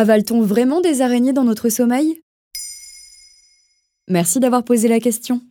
[0.00, 2.22] Avale-t-on vraiment des araignées dans notre sommeil?
[4.08, 5.42] Merci d'avoir posé la question.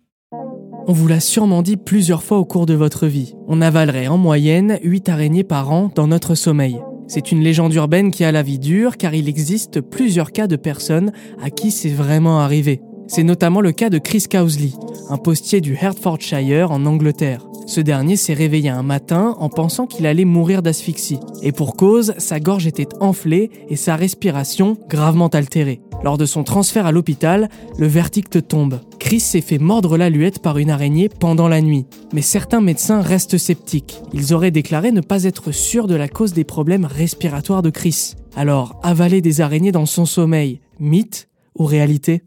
[0.88, 3.36] On vous l'a sûrement dit plusieurs fois au cours de votre vie.
[3.48, 6.82] On avalerait en moyenne 8 araignées par an dans notre sommeil.
[7.08, 10.56] C'est une légende urbaine qui a la vie dure car il existe plusieurs cas de
[10.56, 12.82] personnes à qui c'est vraiment arrivé.
[13.06, 14.72] C'est notamment le cas de Chris Cowsley,
[15.12, 17.49] un postier du Hertfordshire en Angleterre.
[17.70, 21.20] Ce dernier s'est réveillé un matin en pensant qu'il allait mourir d'asphyxie.
[21.44, 25.80] Et pour cause, sa gorge était enflée et sa respiration gravement altérée.
[26.04, 28.80] Lors de son transfert à l'hôpital, le verdict tombe.
[28.98, 31.86] Chris s'est fait mordre la luette par une araignée pendant la nuit.
[32.12, 34.02] Mais certains médecins restent sceptiques.
[34.14, 38.16] Ils auraient déclaré ne pas être sûrs de la cause des problèmes respiratoires de Chris.
[38.36, 42.24] Alors, avaler des araignées dans son sommeil, mythe ou réalité?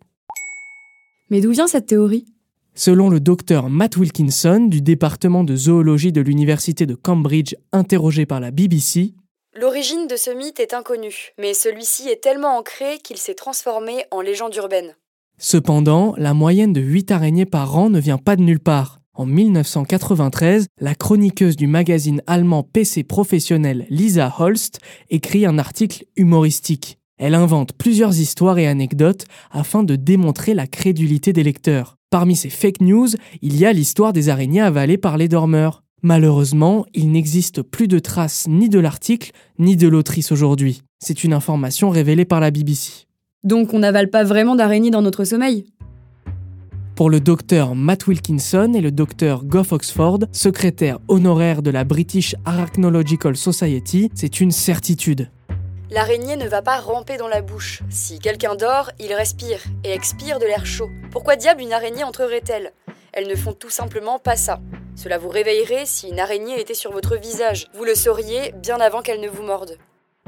[1.31, 2.32] Mais d'où vient cette théorie?
[2.75, 8.41] Selon le docteur Matt Wilkinson du département de zoologie de l'université de Cambridge interrogé par
[8.41, 9.15] la BBC,
[9.55, 14.23] L'origine de ce mythe est inconnue, mais celui-ci est tellement ancré qu'il s'est transformé en
[14.23, 14.97] légende urbaine.
[15.37, 19.01] Cependant, la moyenne de 8 araignées par an ne vient pas de nulle part.
[19.13, 24.79] En 1993, la chroniqueuse du magazine allemand PC professionnel Lisa Holst
[25.11, 26.97] écrit un article humoristique.
[27.19, 31.99] Elle invente plusieurs histoires et anecdotes afin de démontrer la crédulité des lecteurs.
[32.13, 33.09] Parmi ces fake news,
[33.41, 35.83] il y a l'histoire des araignées avalées par les dormeurs.
[36.03, 40.83] Malheureusement, il n'existe plus de traces ni de l'article ni de l'autrice aujourd'hui.
[41.03, 43.07] C'est une information révélée par la BBC.
[43.45, 45.65] Donc on n'avale pas vraiment d'araignées dans notre sommeil?
[46.97, 52.37] Pour le docteur Matt Wilkinson et le docteur Gough Oxford, secrétaire honoraire de la British
[52.45, 55.31] Arachnological Society, c'est une certitude.
[55.93, 57.83] L'araignée ne va pas ramper dans la bouche.
[57.91, 60.89] Si quelqu'un dort, il respire et expire de l'air chaud.
[61.11, 62.73] Pourquoi diable une araignée entrerait-elle?
[63.13, 64.59] Elles ne font tout simplement pas ça.
[64.97, 67.67] Cela vous réveillerait si une araignée était sur votre visage.
[67.75, 69.77] Vous le sauriez bien avant qu'elle ne vous morde.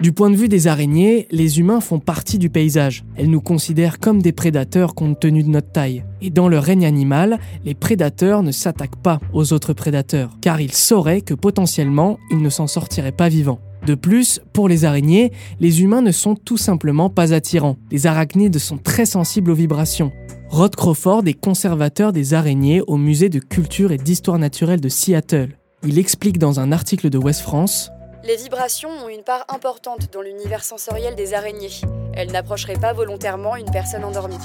[0.03, 3.05] Du point de vue des araignées, les humains font partie du paysage.
[3.17, 6.05] Elles nous considèrent comme des prédateurs compte tenu de notre taille.
[6.21, 10.75] Et dans le règne animal, les prédateurs ne s'attaquent pas aux autres prédateurs, car ils
[10.75, 13.61] sauraient que potentiellement, ils ne s'en sortiraient pas vivants.
[13.87, 15.31] De plus, pour les araignées,
[15.61, 17.77] les humains ne sont tout simplement pas attirants.
[17.91, 20.11] Les arachnides sont très sensibles aux vibrations.
[20.49, 25.59] Rod Crawford est conservateur des araignées au musée de culture et d'histoire naturelle de Seattle.
[25.83, 27.91] Il explique dans un article de West France
[28.25, 31.83] Les vibrations ont une part importante dans l'univers sensoriel des araignées.
[32.15, 34.39] Elles n'approcheraient pas volontairement une personne endormie.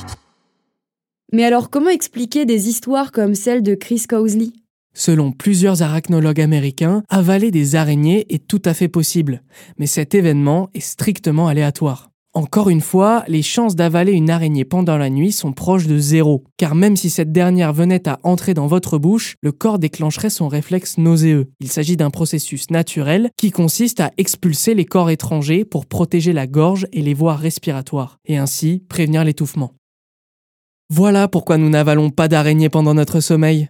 [1.32, 4.52] Mais alors comment expliquer des histoires comme celle de Chris Cowsley?
[4.94, 9.44] Selon plusieurs arachnologues américains, avaler des araignées est tout à fait possible,
[9.78, 12.10] mais cet événement est strictement aléatoire.
[12.36, 16.44] Encore une fois, les chances d'avaler une araignée pendant la nuit sont proches de zéro,
[16.58, 20.48] car même si cette dernière venait à entrer dans votre bouche, le corps déclencherait son
[20.48, 21.50] réflexe nauséeux.
[21.60, 26.46] Il s'agit d'un processus naturel qui consiste à expulser les corps étrangers pour protéger la
[26.46, 29.74] gorge et les voies respiratoires, et ainsi prévenir l'étouffement.
[30.92, 33.70] Voilà pourquoi nous n'avalons pas d'araignées pendant notre sommeil.